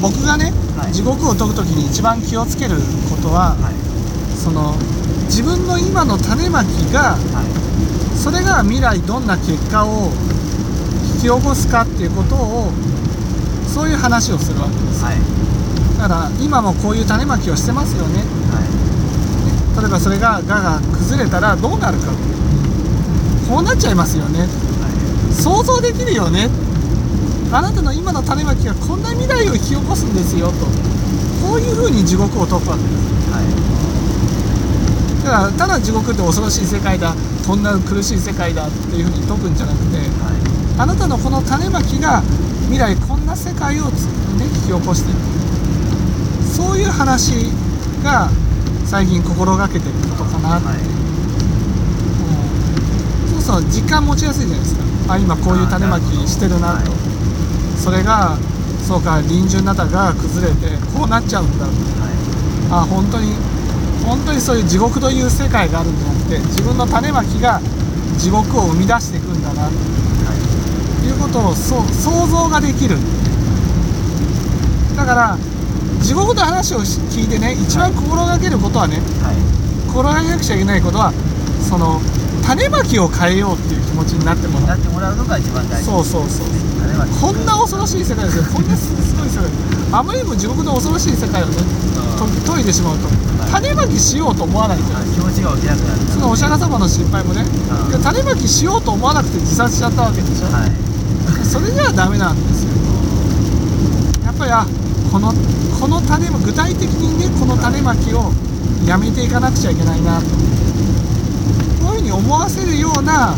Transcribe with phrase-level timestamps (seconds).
[0.00, 0.92] 僕がね、はい。
[0.92, 2.76] 地獄を解く時に一番気をつける
[3.08, 3.74] ことははい。
[4.36, 4.74] その
[5.26, 8.16] 自分の今の種まきがはい。
[8.16, 10.10] それが未来どんな結果を
[11.14, 12.70] 引き起こすかっていうことを
[13.66, 15.04] そういう話をするわけです。
[15.04, 15.16] はい。
[15.98, 18.24] だから今もこういう種まきをしてますよね。
[18.50, 18.60] は
[19.78, 19.80] い。
[19.80, 22.12] 例えばそれががが崩れたらどうなるか。
[23.48, 24.46] こうなっちゃいますよね。
[25.32, 26.48] 想像できるよね
[27.52, 30.66] あなたの今の種まきがこんな未来を引き起こすんですよと。
[31.42, 32.94] こういうふうに地獄を解くわけです
[33.32, 33.44] はい
[35.24, 37.14] だからただ地獄って恐ろしい世界だ。
[37.46, 40.06] こんな苦しい世界だっていうふうに解くんじゃなくてはい
[40.78, 42.22] あなたのこの種まきが
[42.70, 44.04] 未来こんな世界をつ、
[44.38, 45.18] ね、引き起こしている。
[46.46, 47.50] そういう話
[48.04, 48.30] が
[48.84, 50.80] 最近心がけてることかなって、はいう
[53.38, 53.42] ん。
[53.42, 54.84] そうそう実感持ちやすいじゃないですか。
[55.14, 56.92] あ今こういう種まきしてるなと。
[57.82, 58.36] それが
[58.86, 61.64] そうか臨終なたが崩れてこうなっちゃうんだ。
[61.64, 61.70] は
[62.82, 63.34] あ本当に
[64.04, 67.60] 本当にそういう地獄という世界があるんじゃなくて自分の種まきが
[68.18, 69.68] 地獄を生み出していくんだな。
[69.68, 69.76] とい
[70.28, 70.34] は
[71.02, 71.06] い。
[71.08, 71.82] いうことを想
[72.26, 72.96] 像ができる。
[74.96, 75.38] だから
[76.02, 79.36] 地獄の話をし聞いてね一番心がけることはねはい。
[79.88, 81.12] 心がけなくちゃいけないことは
[81.68, 82.00] その
[82.50, 84.66] 種まきを変えようっていう気持ちになってもらう。
[84.66, 85.86] なってもらうのが一番大事。
[85.86, 86.46] そうそうそう。
[87.20, 88.44] こんな恐ろしい世界ですよ。
[88.50, 89.46] こんなすごい世界
[89.92, 91.54] あまりにも地獄の恐ろしい世界をね
[92.18, 93.06] と解いてしまうと。
[93.06, 93.12] は
[93.46, 93.62] い。
[93.62, 96.00] 種まきしようと思わないじゃない気持ちが起きなくなる。
[96.10, 97.46] そのお釈迦様の心配もね
[98.02, 100.74] 種まきしようと思わなくて自殺しちゃったわけでしょ、はい。
[101.46, 102.74] それじゃダメなんですよ。
[104.26, 104.66] やっぱりあ
[105.12, 105.32] この
[105.78, 108.32] この種ま具体的にねこの種まきを
[108.86, 110.26] やめていかなくちゃいけないなと
[111.82, 113.34] こういうふうに思わせるような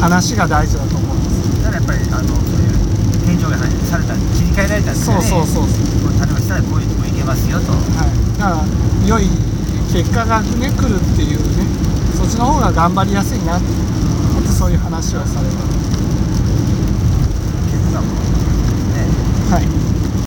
[0.00, 1.62] 話が大事だと思うんです。
[1.62, 2.74] だからやっぱりあのそういう
[3.26, 5.22] 天井がされた切り替えられたんですよね。
[5.22, 5.68] そうそうそう。
[5.68, 7.72] そうこう種まきしたらこういうとこ行けますよと。
[7.72, 9.28] はい、だから良い
[9.92, 11.66] 結果がね来るっていうね
[12.16, 13.66] そっちの方が頑張りやすいなって
[14.48, 15.91] そういう話をされた